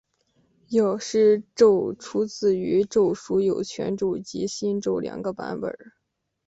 [0.69, 5.77] 药师咒出自于咒文有全咒及心咒两个版本。